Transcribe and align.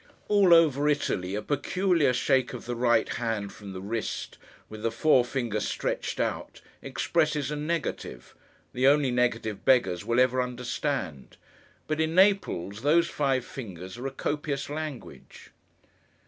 All 0.29 0.51
over 0.51 0.89
Italy, 0.89 1.35
a 1.35 1.43
peculiar 1.43 2.11
shake 2.11 2.53
of 2.53 2.65
the 2.65 2.75
right 2.75 3.07
hand 3.07 3.53
from 3.53 3.71
the 3.71 3.81
wrist, 3.81 4.39
with 4.67 4.81
the 4.81 4.89
forefinger 4.89 5.59
stretched 5.59 6.19
out, 6.19 6.59
expresses 6.81 7.51
a 7.51 7.55
negative—the 7.55 8.87
only 8.87 9.11
negative 9.11 9.63
beggars 9.63 10.03
will 10.03 10.19
ever 10.19 10.41
understand. 10.41 11.37
But, 11.85 12.01
in 12.01 12.15
Naples, 12.15 12.81
those 12.81 13.09
five 13.09 13.45
fingers 13.45 13.95
are 13.99 14.07
a 14.07 14.11
copious 14.11 14.71
language. 14.71 15.51